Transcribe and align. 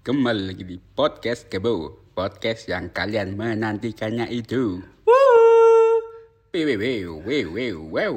Kembali 0.00 0.48
lagi 0.48 0.64
di 0.64 0.80
podcast 0.80 1.52
Kebo 1.52 1.92
Podcast 2.16 2.64
yang 2.72 2.88
kalian 2.88 3.36
menantikannya 3.36 4.32
itu. 4.32 4.80
Wew, 5.04 6.64
wew, 6.72 7.20
wew, 7.20 7.46
wew, 7.52 7.76
wew. 7.84 8.14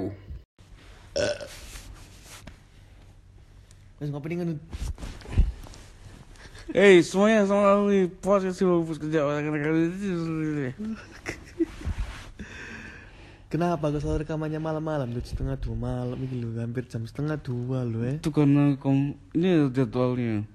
Wes 4.00 4.08
ngopi 4.08 4.40
kan 4.40 4.56
Hei 6.72 7.04
semuanya 7.04 7.44
datang 7.52 7.92
di 7.92 8.08
podcast 8.08 8.64
Silopus 8.64 8.96
kerja 8.96 9.28
Kenapa 13.52 13.92
kau 13.92 14.00
selalu 14.00 14.24
rekamannya 14.24 14.64
malam-malam? 14.64 15.12
Tuh 15.20 15.36
setengah 15.36 15.60
dua 15.60 15.76
malam 15.76 16.16
ini 16.16 16.48
lo 16.48 16.56
hampir 16.64 16.88
jam 16.88 17.04
setengah 17.04 17.44
dua 17.44 17.84
lo 17.84 18.08
eh. 18.08 18.24
Itu 18.24 18.32
karena 18.32 18.72
kom 18.80 19.20
ini 19.36 19.68
jadwalnya 19.68 20.48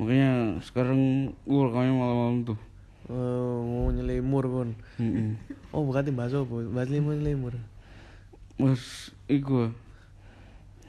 Makanya 0.00 0.30
sekarang 0.64 1.00
gue 1.44 1.60
rekamnya 1.60 1.92
malam-malam 1.92 2.38
tuh. 2.48 2.58
Oh, 3.10 3.60
mau 3.66 3.90
nyelimur 3.90 4.44
kon 4.46 4.70
Mm-mm. 4.96 5.34
oh 5.74 5.82
bukan 5.82 6.06
tim 6.06 6.14
bahas 6.14 6.30
apa? 6.30 6.46
Bahas 6.70 6.86
limur 6.88 7.18
nyelimur 7.18 7.58
Mas 8.54 9.10
Iku. 9.26 9.74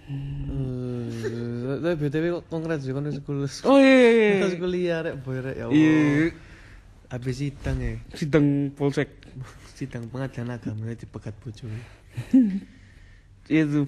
Eh, 0.05 1.79
tapi 1.81 1.95
btw 1.97 2.25
kok 2.39 2.45
kongres 2.47 2.85
kon 2.85 3.09
wis 3.09 3.19
kuliah 3.25 3.49
Oh 3.65 3.77
iya 3.81 3.89
iya 3.97 4.11
iya. 4.11 4.31
Terus 4.45 4.55
kuliah 4.59 4.97
rek 5.01 5.15
boy 5.23 5.37
rek 5.41 5.55
ya 5.57 5.65
Iya. 5.65 5.91
Allah. 5.97 6.29
Habis 7.11 7.35
sidang 7.41 7.77
ya? 7.81 7.93
Sidang 8.15 8.45
polsek. 8.77 9.09
Sidang 9.81 10.05
pengadilan 10.07 10.55
agama 10.55 10.93
di 10.93 11.07
pegat 11.09 11.35
bojo. 11.41 11.65
Iya 13.49 13.63
tuh. 13.67 13.87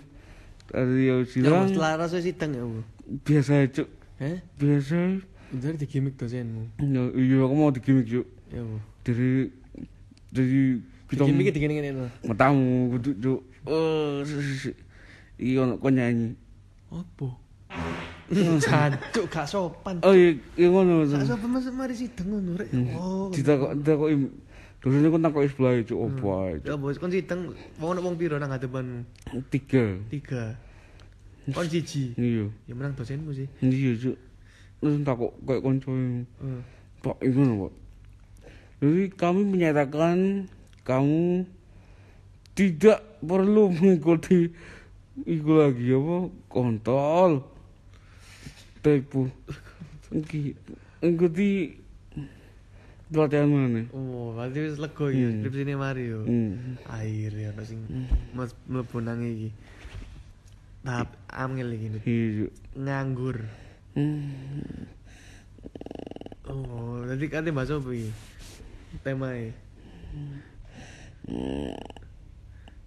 Tadi 0.68 1.05
ya 1.05 1.21
ya 1.21 1.26
sidang 1.30 1.70
setelah 1.70 1.94
rasa 2.02 2.18
sidang 2.18 2.52
ya 2.52 2.63
bu? 2.66 2.82
Biasa 3.24 3.70
cuk 3.70 3.88
eh 4.23 4.38
Biasa 4.55 5.20
itu 5.54 5.68
di 5.76 5.86
gimmick 5.86 6.16
dosenmu 6.18 6.80
Ya, 6.82 7.02
Iya 7.13 7.38
aku 7.45 7.54
mau 7.54 7.70
digimik 7.70 8.08
cuk 8.08 8.26
ya 8.49 8.62
bu 8.63 8.77
Dari 9.04 9.52
Dari 10.32 10.79
di 11.12 11.16
gimmick 11.20 11.52
di 11.54 11.60
gini 11.60 11.74
gini 11.77 11.90
Matamu 12.24 12.96
kudu 12.96 13.12
cuk 13.20 13.40
Oh 13.68 14.24
Iya 15.38 15.68
ono 15.68 15.76
kon 15.77 15.94
nyanyi 15.94 16.34
apa 16.94 17.27
Jancuk 18.34 19.26
gak 19.29 19.46
sopan 19.46 19.99
Oh 20.01 20.16
iya 20.16 20.34
iya 20.57 20.68
ngono 20.71 21.05
Gak 21.05 21.27
sopan 21.27 21.49
masuk 21.54 21.74
mari 21.76 21.94
sidang 21.94 22.27
ngono 22.34 22.57
rek 22.57 22.70
oh 22.98 23.29
ditakok 23.29 23.71
ditakoki 23.77 24.16
dosane 24.82 25.07
kon 25.12 25.21
takoki 25.21 25.48
sebelah 25.54 25.74
cuk 25.85 25.99
opo 25.99 26.26
ae 26.48 26.54
Ya 26.66 26.74
bos, 26.79 26.98
kon 26.98 27.13
sidang 27.13 27.54
wong 27.77 27.99
wong 28.01 28.16
piro 28.18 28.38
nang 28.41 28.49
ngadepanmu? 28.54 29.05
tiga 29.54 30.01
Tiga. 30.10 30.57
Kon 31.52 31.68
siji. 31.68 32.16
iya 32.16 32.48
Ya 32.63 32.74
menang 32.74 32.96
dosenmu 32.96 33.36
sih. 33.36 33.48
iya 33.60 33.91
cuk 33.98 34.16
terus 34.80 34.96
takok 35.02 35.32
kayak 35.44 35.60
konco 35.60 35.91
Heeh. 35.91 36.62
pak 37.00 37.16
gimana 37.20 37.68
pak 37.68 37.74
jadi 38.80 39.04
kami 39.16 39.41
menyatakan 39.44 40.48
kamu 40.84 41.48
tidak 42.52 43.00
perlu 43.20 43.72
mengikuti 43.72 44.52
itu 45.24 45.52
lagi 45.52 45.88
apa 45.90 46.18
kontol 46.48 47.32
tepu 48.80 49.32
Iki- 50.12 50.55
ikuti 51.02 51.80
pelatihan 53.07 53.48
mana 53.48 53.88
Oh, 53.90 54.35
berarti 54.35 54.60
wis 54.63 54.78
lega 54.78 55.05
iki 55.07 55.22
Hmm. 55.22 55.34
skripsine 55.40 55.74
mari 55.74 56.04
yo. 56.07 56.22
hmm. 56.24 56.76
Air 56.88 57.32
ya 57.32 57.52
sing 57.63 57.82
mlebu 58.68 58.98
nang 59.00 59.22
iki. 59.22 59.50
Tahap 60.84 61.07
iki 61.34 61.87
Nut. 61.89 62.03
iya 62.05 62.45
nganggur. 62.77 63.37
hmm. 63.98 64.85
Oh, 66.44 67.01
nanti 67.07 67.25
kan 67.31 67.47
bahas 67.50 67.73
apa 67.73 67.89
iki? 67.89 68.12
Temae. 69.01 69.50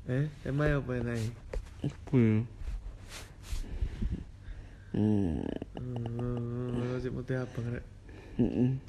Eh, 0.06 0.26
temae 0.46 0.70
apa 0.78 0.92
nih? 1.02 1.02
apa 1.86 2.14
ya 2.14 2.22
hmm. 2.22 2.40
Hmm, 4.96 5.44
masih 6.96 7.12
putih 7.12 7.36
abang 7.36 7.68
rek. 7.68 7.84
Mm-mm. 8.40 8.80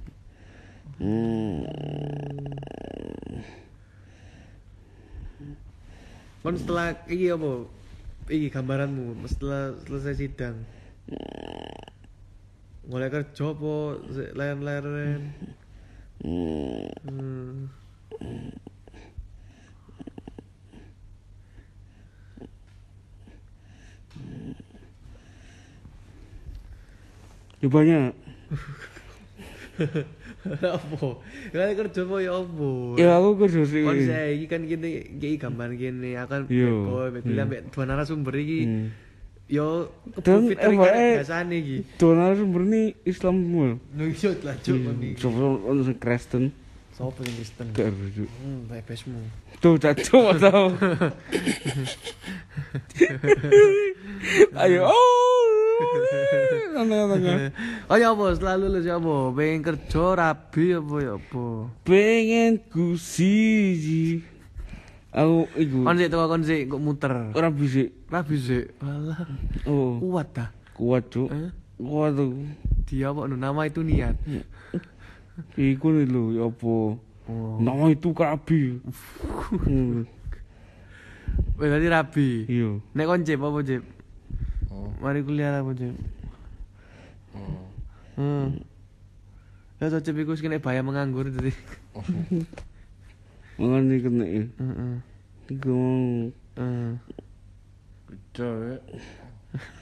Hmm. 1.03 1.67
Kon 6.40 6.56
setelah 6.56 6.96
iki 7.12 7.28
apa? 7.35 7.67
Iki 8.28 8.52
gambaranmu 8.52 9.24
setelah 9.24 9.72
selesai 9.88 10.20
sidang. 10.20 10.60
Mulai 12.88 13.08
kerja 13.08 13.56
leren-leren? 14.36 15.32
Hmm. 16.20 17.72
Ya 27.58 27.68
banyak. 27.72 28.12
apa? 30.78 31.08
Kali 31.52 31.74
kerja 31.75 32.02
apa 32.03 32.16
ya 32.24 32.31
apa? 32.38 32.69
Ya 32.96 33.09
aku 33.18 33.30
kerja 33.44 33.62
sih. 33.68 33.84
Kon 33.84 34.00
saya 34.03 34.30
iki 34.31 34.46
kan 34.47 34.62
gini, 34.63 34.90
iki 35.18 35.38
gambar 35.38 35.69
gini 35.75 36.16
akan 36.16 36.47
Iya. 36.47 36.68
beko, 36.69 36.97
beko 37.13 37.30
ambek 37.35 37.62
dua 37.72 37.84
narasumber 37.85 38.34
iki. 38.40 38.62
Hmm. 38.63 38.88
Yo 39.47 39.88
kebufit 40.19 40.59
ring 40.59 40.80
FYI, 40.84 41.24
biasane 41.24 41.56
iki. 41.56 41.78
Donar 41.96 42.35
sumber 42.35 42.62
ini 42.68 42.84
Islam 43.08 43.35
semua. 43.47 43.68
Lho 43.96 44.03
iya 44.12 44.30
cuk 44.35 44.78
kon 44.84 44.97
iki. 45.00 45.24
On 45.24 45.78
Kristen. 45.96 46.44
Sopo 46.97 47.22
sing 47.22 47.38
Kristen? 47.38 47.68
Gak 47.78 47.94
rujuk. 47.94 48.25
Hmm, 48.41 48.66
bebesmu. 48.68 49.22
Tuh 49.62 49.78
cacu 49.78 50.18
tau. 50.44 50.74
Ayo. 54.58 54.90
Oh. 54.90 55.56
Oh 57.90 57.96
ya 57.96 58.12
apa 58.12 58.26
setelah 58.34 58.58
lulus 58.58 58.86
ya 58.86 58.98
apa? 58.98 59.34
Pengen 59.34 59.62
kerja 59.64 60.04
rabi 60.14 60.66
apa 60.74 60.96
ya 61.00 61.14
apa? 61.18 61.46
Pengen 61.84 62.60
ku 62.68 62.96
siji. 62.96 64.22
Aku 65.10 65.48
iku 65.56 65.82
Kon 65.82 65.98
sik 65.98 66.10
teko 66.12 66.26
kon 66.30 66.44
sik 66.44 66.70
kok 66.70 66.82
muter. 66.82 67.14
ora 67.34 67.50
bisa. 67.50 67.90
Rabi 68.12 68.36
sik. 68.38 68.66
Walah. 68.78 69.26
Oh, 69.66 69.98
Kuat 69.98 70.28
dah. 70.36 70.50
kuat 70.78 71.10
cuk. 71.10 71.30
Eh? 71.34 71.50
Kuat 71.82 72.12
tuh. 72.14 72.30
Dia 72.86 73.09
apa 73.09 73.26
nama 73.26 73.66
itu 73.66 73.82
niat. 73.82 74.14
Iku 75.58 75.94
lho, 75.94 76.34
ya 76.34 76.46
apa? 76.50 76.76
Oh. 77.28 77.58
Nama 77.59 77.90
itu. 77.90 78.14
Hmm, 78.14 80.06
Wes 81.58 81.70
berarti 81.70 81.88
rabi. 81.90 82.30
Iya. 82.46 82.70
Nek 82.94 83.06
kon 83.09 83.26
cip 83.26 83.42
apa 83.42 83.59
cip? 83.66 83.82
Mari 84.97 85.22
kuliah 85.22 85.62
apa 85.62 85.78
cip? 85.78 85.94
oh. 87.38 87.69
Hmm. 88.18 88.66
Ya 89.78 89.94
so 89.94 90.02
cip 90.02 90.18
iku 90.18 90.34
nek 90.34 90.66
bayar 90.66 90.81
menganggur 90.81 91.30
jadi. 91.30 91.53
Iki 93.58 93.97
kena 94.02 94.25
ya. 94.25 94.44
Heeh. 94.58 94.94
Iku 95.53 95.69
mau 95.69 96.34
Heeh. 96.58 96.97
Kerja 98.09 98.50
ya. 98.74 98.78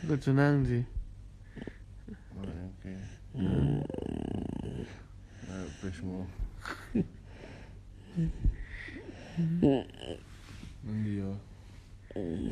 Kok 0.04 0.20
senang 0.20 0.68
sih. 0.68 0.84
Oke. 2.36 2.96
Ayo 5.48 5.68
besmu. 5.80 6.28
Nanti 10.84 11.12
ya. 11.24 11.32
Iki. 12.16 12.52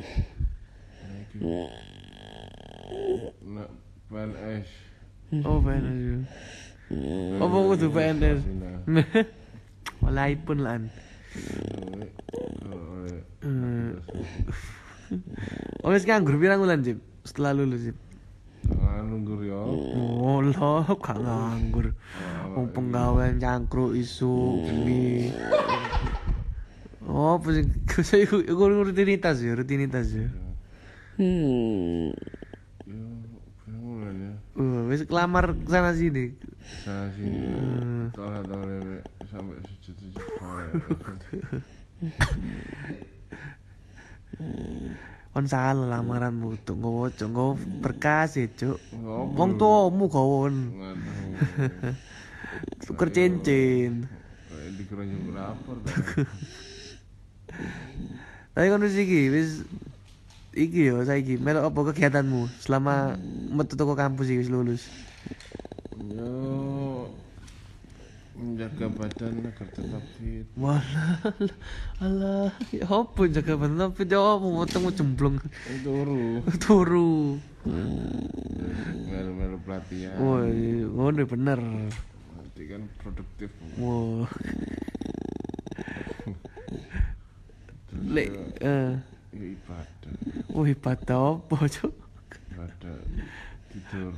Nak 1.44 1.73
PNS. 4.10 4.68
Oh 5.44 5.58
PNS. 5.62 6.28
Apa 7.40 7.56
kudu 7.72 7.86
PNS? 7.92 8.40
Mulai 10.04 10.36
pun 10.40 10.58
lan. 10.60 10.92
Oh 15.84 15.92
wis 15.92 16.04
nganggur 16.08 16.36
pirang 16.40 16.60
bulan 16.60 16.80
cip? 16.84 16.98
Setelah 17.24 17.52
lulus 17.56 17.88
cip. 17.88 17.96
Nganggur 18.68 19.40
ya. 19.44 19.60
Oh 19.60 20.40
lo 20.40 20.84
gak 21.00 21.18
nganggur. 21.20 21.92
Wong 22.54 22.70
penggawean 22.70 23.42
cangkruk 23.42 23.92
isu 23.98 24.62
bengi. 24.62 25.34
Oh, 27.04 27.36
apa 27.36 27.52
sih? 27.52 27.68
Saya 28.00 28.24
iku 28.24 28.40
iku 28.40 28.64
rutinitas 28.64 29.44
ya, 29.44 29.52
rutinitas 29.52 30.08
ya. 30.16 30.24
Hmm. 31.20 32.10
Ya, 32.88 33.04
berapa 33.68 33.76
bulan 33.84 34.14
ya? 34.18 34.34
Uh, 34.54 34.86
wis 34.86 35.02
kelamar 35.02 35.50
sana 35.66 35.90
sini. 35.98 36.30
Sana 36.86 37.10
sini. 37.18 37.42
Tolong 38.14 38.46
tolong 38.46 39.02
sampai 39.26 39.58
sejuta 39.82 40.22
Kon 45.34 45.50
salah 45.50 45.90
lamaranmu 45.98 46.62
tuh 46.62 46.78
nggowo 46.78 47.10
cuk 47.10 47.26
nggowo 47.34 47.58
berkas 47.82 48.38
ya 48.38 48.46
cuk. 48.46 48.78
Wong 49.34 49.58
lho? 49.58 49.58
tuamu 49.58 50.06
gawon. 50.06 50.54
Tuker 52.86 53.10
cincin. 53.10 54.06
Nyebut 54.94 55.34
lapor 55.34 55.82
Tapi 58.54 58.66
kan 58.70 58.86
wis 58.86 58.94
iki 58.94 59.34
wis 59.34 59.66
iki 60.54 60.90
yo 60.90 61.02
saiki 61.02 61.34
melok 61.36 61.70
apa 61.74 61.80
kegiatanmu 61.90 62.46
selama 62.62 63.18
metu 63.50 63.74
toko 63.74 63.98
kampus 63.98 64.30
iki 64.30 64.46
lulus. 64.46 64.86
Yo 65.98 67.10
menjaga 68.34 68.86
badan 68.90 69.46
agar 69.46 69.68
tetap 69.70 70.02
fit. 70.18 70.46
Walah, 70.58 71.22
alah, 72.02 72.50
ya 72.74 72.86
apa 72.86 73.20
jaga 73.30 73.54
bener 73.54 73.94
tapi 73.94 74.06
dia 74.06 74.18
apa 74.18 74.46
mau 74.46 74.66
jemblong 74.90 75.38
Turu. 75.86 76.42
turu. 76.58 77.38
Melu-melu 79.10 79.58
pelatihan. 79.62 80.18
Woi, 80.18 80.82
ngono 80.82 81.22
bener. 81.26 81.58
Nanti 81.62 82.62
kan 82.66 82.82
produktif. 83.02 83.50
Wah. 83.78 84.26
Lek 88.14 88.28
eh 88.58 89.13
Ya 89.34 89.46
ibadah. 89.50 90.14
wih 90.54 90.78
pada 90.78 91.14
apa, 91.18 91.56
Cuk? 91.66 91.90
Ibadah 92.54 92.94
tidur. 93.74 94.14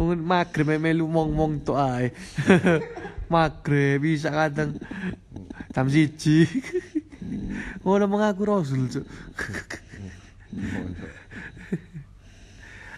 Wong 0.00 0.16
maghrib 0.24 0.64
mek 0.64 0.80
melu 0.80 1.04
mong-mong 1.04 1.60
tok 1.60 1.76
ae. 1.76 2.08
maghrib 3.32 4.00
bisa 4.00 4.32
kadang 4.32 4.80
jam 5.76 5.86
siji. 5.92 6.48
Ngono 7.84 8.08
mengaku 8.08 8.48
rasul, 8.48 8.88
Cuk. 8.88 9.04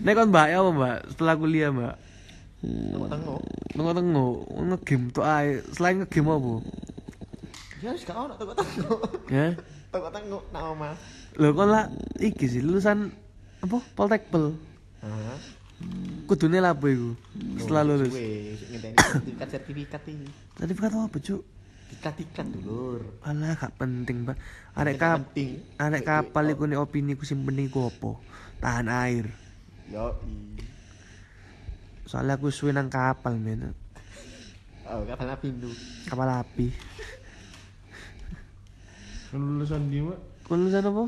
Nek 0.03 0.15
kon 0.19 0.31
Mbak 0.31 0.47
ya 0.51 0.59
apa, 0.63 0.71
Mbak? 0.71 0.99
Setelah 1.15 1.35
kuliah, 1.39 1.71
Mbak? 1.75 1.97
Tengok-tengok. 2.63 3.43
Tengok-tengok, 3.75 4.35
ngegame 4.71 5.07
tok 5.11 5.27
ae. 5.27 5.51
Selain 5.75 5.95
ngegame 6.03 6.31
apa? 6.31 6.53
Ya 7.83 7.91
wis 7.91 8.07
gak 8.07 8.15
ono 8.15 8.35
tengok-tengok. 8.39 8.99
Ya. 9.27 9.59
Tengok-tengok 9.93 10.43
nak 10.57 10.63
omah. 10.73 10.95
Lho 11.37 11.49
kon 11.53 11.69
lah 11.69 11.85
iki 12.17 12.49
sih 12.49 12.65
lulusan 12.65 13.13
apa? 13.61 13.79
Poltekpel. 13.93 14.57
Hah? 15.05 15.37
Kudune 16.25 16.65
lah 16.65 16.73
apa 16.73 16.87
iku? 16.89 17.13
Setelah 17.61 17.83
lulus. 17.85 18.09
Wis 18.09 18.61
ngenteni 18.73 18.97
sertifikat 18.97 19.49
sertifikat 19.53 20.03
iki. 20.09 20.29
Sertifikat 20.57 20.93
apa, 20.97 21.17
Cuk? 21.21 21.43
Tikat-tikat 21.93 22.47
dulur. 22.57 23.05
Alah, 23.21 23.53
gak 23.53 23.77
penting, 23.77 24.25
Pak. 24.25 24.41
Arek 24.73 24.97
kap 24.97 25.21
arek 25.77 26.03
kapal 26.09 26.45
iku 26.49 26.65
nek 26.65 26.81
opini 26.81 27.13
ku 27.13 27.29
sing 27.29 27.45
penting 27.45 27.69
ku 27.69 27.85
apa? 27.85 28.17
Tahan 28.65 28.89
air. 28.89 29.29
Yo 29.93 30.17
Soalnya 32.09 32.41
aku 32.41 32.49
suwe 32.49 32.73
nang 32.73 32.89
kapal, 32.89 33.37
men. 33.37 33.77
Oh, 34.89 35.05
kapal 35.05 35.37
pindu. 35.37 35.69
Kapal 36.09 36.29
api. 36.33 36.73
Lulusan 39.33 39.89
di 39.89 40.05
mak 40.05 40.21
Kau 40.45 40.61
lulusan 40.61 40.85
apa? 40.85 41.05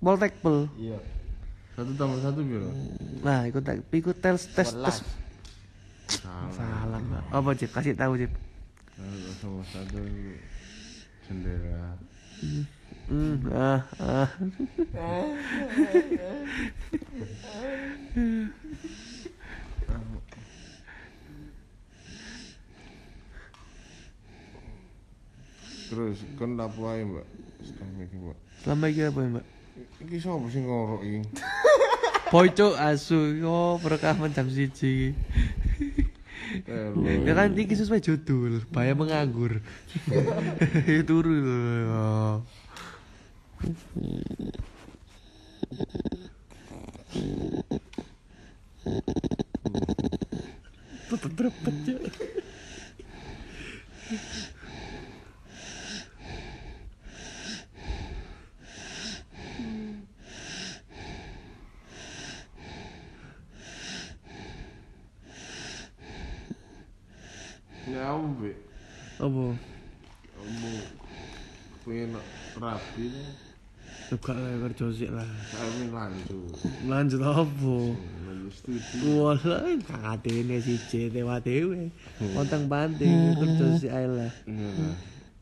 Poltekpel. 0.00 0.56
Iya. 0.80 0.98
satu 1.76 1.92
tambah 1.96 2.20
satu 2.24 2.40
biro. 2.40 2.68
Nah, 3.24 3.44
ikut 3.48 3.62
tak 3.64 3.84
ikut 3.92 4.16
tes 4.20 4.44
tes 4.50 4.70
tes. 4.72 4.96
Salah. 6.08 6.48
Salah, 6.52 7.00
Mbak. 7.00 7.22
Apa, 7.32 7.50
Cip? 7.56 7.70
Kasih 7.72 7.96
tahu, 7.96 8.16
Cip. 8.20 8.32
Satu 8.96 9.28
tambah 9.40 9.64
satu 9.68 10.00
jendela. 11.28 11.96
Hmm, 13.06 13.36
ah, 13.52 13.80
ah. 14.00 14.28
Terus 25.92 26.24
kan 26.40 26.56
ae 26.56 27.04
mbak? 27.04 27.41
Mbak. 27.70 28.36
Selama 28.62 28.84
iki 28.90 29.00
apa, 29.06 29.18
ya, 29.22 29.28
Mbak? 29.38 29.44
Iki 30.02 30.16
siapa 30.18 30.46
sih 30.50 30.60
ngorok 30.62 31.02
ini? 31.06 31.20
Boy 32.32 32.48
cuk 32.52 32.74
asu 32.80 33.36
yo 33.36 33.76
perekaman 33.84 34.32
jam 34.32 34.48
siji. 34.48 35.12
Telu. 36.64 37.04
Ya 37.04 37.32
kan 37.36 37.52
iki 37.56 37.76
sesuai 37.76 38.00
judul, 38.00 38.64
bahaya 38.72 38.96
menganggur. 38.96 39.60
Turu 41.08 41.32
lho. 41.32 42.40
Tetep 51.12 51.32
ya. 51.36 51.96
Ambe. 68.02 68.52
opo? 69.22 69.54
Ambe. 70.42 70.72
Pengen 71.82 72.14
rapi 72.58 73.06
Suka 74.12 74.36
lah 74.36 74.68
kerja 74.68 74.86
sih 74.92 75.08
lah. 75.08 75.24
Kami 75.24 75.88
lanjut. 75.88 76.52
Lanjut 76.84 77.20
apa? 77.24 77.76
Walah, 79.08 79.64
kakate 79.88 80.44
ini 80.44 80.60
si 80.60 80.76
C 80.76 81.08
Dewa 81.08 81.40
Dewi. 81.40 81.88
Kontang 82.36 82.68
hmm. 82.68 82.72
banting 82.72 83.32
kerja 83.40 83.66
sih 83.80 83.88
ae 83.88 84.04
lah. 84.04 84.32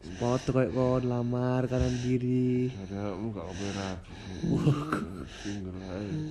Spot 0.01 0.41
kayak 0.55 0.71
kon 0.71 1.03
lamar 1.05 1.67
kanan 1.67 1.93
kiri. 1.99 2.71
Ada 2.73 3.11
kamu 3.13 3.27
gak 3.35 3.47
operasi? 3.51 4.13
Single, 5.43 5.77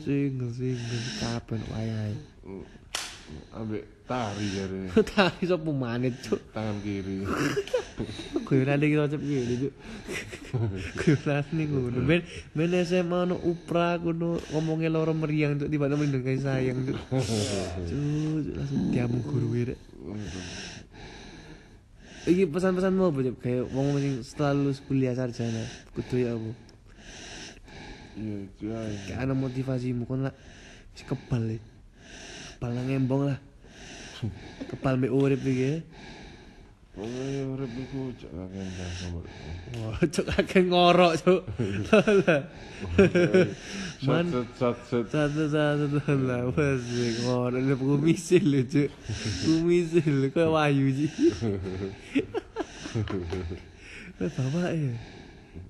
single, 0.02 0.52
single, 0.56 1.04
kapan 1.20 1.62
ae 1.76 2.16
Ambek 3.54 3.84
tari 4.10 4.46
jadi 4.50 4.78
Tari 5.14 5.44
sapa 5.46 5.70
maneh, 5.70 6.14
Cuk. 6.26 6.42
tangan 6.54 6.78
kiri. 6.81 7.26
Guyonane 8.48 8.84
iki 8.90 8.96
rocep 8.98 9.22
ngene, 9.22 9.54
Cuk. 9.62 9.74
Guyonane 10.98 11.64
ngono. 11.70 11.98
Ben 12.06 12.22
ben 12.58 12.74
SMA 12.81 13.30
ono 13.30 13.36
upra 13.46 14.02
kuno 14.02 14.42
ngomongnya 14.50 14.90
loro 14.90 15.14
meriang, 15.14 15.62
Cuk, 15.62 15.70
tiba-tiba 15.70 15.98
mendeng 15.98 16.26
kasih 16.26 16.42
sayang, 16.42 16.78
Cuk. 16.90 16.98
Cuk, 16.98 18.42
langsung 18.58 18.81
diamu 18.90 19.20
guru 19.26 19.48
ya. 19.54 19.76
Iki 22.26 22.50
pesan-pesanmu 22.50 23.14
apa, 23.14 23.19
Cuk? 23.30 23.36
Kayak 23.45 23.66
wong 23.74 23.98
sing 24.02 24.14
setelah 24.26 24.54
lulus 24.57 24.81
kuliah 24.81 25.14
sarjana, 25.14 25.62
kudu 25.94 26.18
ya 26.18 26.33
apa? 26.33 26.50
Iya. 28.18 28.38
Kayak 29.06 29.19
ana 29.21 29.33
motivasimu 29.38 30.09
kon 30.09 30.26
lah 30.26 30.33
kebal 31.00 31.56
ya. 31.56 31.69
Kebal 32.59 32.75
nang 32.75 32.92
embong 32.92 33.23
lah. 33.23 33.39
Kebal 34.68 34.99
mbek 34.99 35.16
urip 35.16 35.39
iki. 35.47 35.80
Pokoknya 36.92 37.42
urip 37.56 37.71
iku 37.71 38.11
cak 38.19 38.31
kakek 38.35 38.68
dah 38.75 38.89
nomor. 38.99 39.23
Wah, 39.80 39.95
cuk 40.04 40.28
akeh 40.28 40.63
ngorok, 40.68 41.13
cuk. 41.23 41.42
Lah. 42.28 42.44
Man 44.04 44.28
Sat 44.59 44.59
sat 44.59 44.75
sat. 44.92 45.07
satu 45.07 45.47
satu 45.47 46.13
lah 46.19 46.51
wes 46.51 46.83
ngorok 47.23 47.63
le 47.63 47.80
kumisil 47.80 48.44
lho, 48.44 48.68
cuk. 48.68 48.92
Kumisil 49.47 50.28
kok 50.35 50.51
wayu 50.51 50.92
sih. 50.92 51.11
Lah 54.19 54.28
bapak 54.35 54.75
ya. 54.75 54.92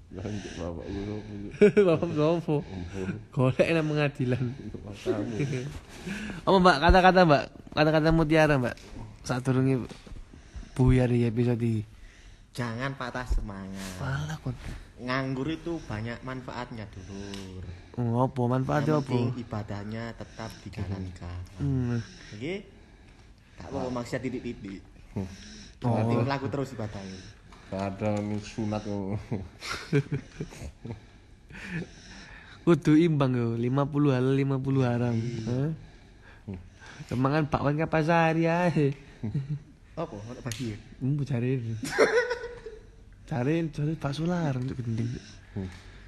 Lanjut 0.09 0.53
bapak 0.57 0.85
gue 0.89 1.03
nopo. 1.05 1.33
Bapak 1.93 2.09
sopo? 2.17 2.55
Golek 3.29 3.67
nang 3.77 3.85
pengadilan. 3.93 4.43
Apa 6.49 6.57
Mbak 6.57 6.77
kata-kata 6.81 7.21
Mbak? 7.29 7.43
Kata-kata 7.77 8.09
mutiara 8.09 8.55
Mbak. 8.57 8.75
Saat 9.21 9.45
turunnya 9.45 9.85
buyar 10.73 11.13
di 11.13 11.29
episode 11.29 11.61
ini. 11.61 11.85
Jangan 12.57 12.97
patah 12.97 13.29
semangat. 13.29 14.01
Malah 14.01 14.37
kon. 14.41 14.57
Nganggur 14.97 15.45
itu 15.53 15.77
banyak 15.85 16.17
manfaatnya 16.25 16.89
dulur. 16.89 17.61
Ngopo 17.93 18.49
manfaatnya 18.49 18.97
Yang 18.97 19.05
apa? 19.05 19.11
penting 19.13 19.29
ibadahnya 19.37 20.03
tetap 20.17 20.49
dijalankan. 20.65 21.39
Hmm. 21.61 22.01
Oke? 22.33 22.65
Tak 23.61 23.69
mau 23.69 23.93
maksud 23.93 24.17
titik-titik. 24.25 24.81
Oh. 25.13 25.29
Nanti 25.85 26.15
laku 26.25 26.49
terus 26.49 26.73
ibadahnya. 26.73 27.38
Ini 27.69 28.37
sunat. 28.41 28.81
Kudu 32.65 32.93
imbang 32.97 33.33
yo, 33.33 33.53
50 33.53 34.09
halal 34.13 34.33
50 34.33 34.89
haram. 34.89 35.15
Hah? 35.45 35.69
Kemangan 37.07 37.45
bakwan 37.49 37.77
ke 37.77 37.85
pasar 37.85 38.33
ya. 38.35 38.69
Apa? 39.93 40.13
Ono 40.13 40.41
bagi. 40.41 40.73
Hmm, 41.01 41.21
cariin. 41.21 41.77
Cariin, 43.29 43.65
cari 43.69 43.93
bakso 43.95 44.25
larang 44.25 44.65
untuk 44.65 44.81
gending. 44.81 45.09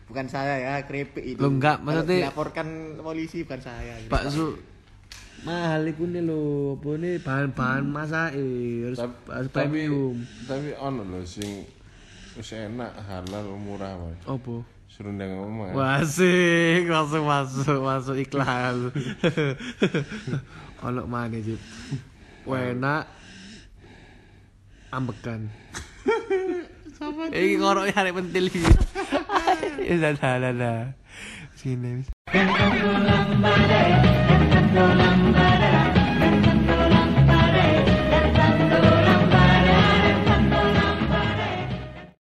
Bukan 0.09 0.25
saya 0.27 0.57
ya, 0.59 0.73
keripik 0.83 1.23
itu. 1.23 1.39
Loh, 1.39 1.53
enggak, 1.53 1.79
maksudnya- 1.85 2.27
dilaporkan 2.27 2.67
polisi 2.99 3.45
bukan 3.45 3.61
saya. 3.61 3.95
Bakso 4.09 4.57
mahal 5.41 5.81
iku 5.89 6.05
nih 6.05 6.21
lho 6.21 6.77
nih 6.77 7.17
bahan-bahan 7.23 7.83
masak 7.87 8.37
harus 8.37 8.99
premium 9.49 10.21
tapi 10.45 10.75
ono 10.77 11.01
lho 11.01 11.25
sing 11.25 11.65
wis 12.37 12.51
enak 12.55 12.95
halal 13.09 13.57
murah 13.59 13.97
wae. 13.99 14.15
apa 14.23 14.63
Serundeng 14.91 15.39
omah. 15.39 15.71
Wasik, 15.71 16.83
masuk 16.83 17.23
masuk 17.23 17.79
masuk 17.79 18.15
iklan. 18.19 18.91
Ono 20.85 21.07
mana 21.07 21.39
sih? 21.39 21.55
Enak 22.43 23.07
ambekan. 24.91 25.47
Iki 27.31 27.55
ngorok 27.57 27.89
ya 27.89 28.03
arek 28.03 28.13
pentil 28.13 28.45
iki. 28.51 28.61
Ya 29.81 29.95
dah 29.97 30.93
See 31.63 31.69
you. 31.69 32.01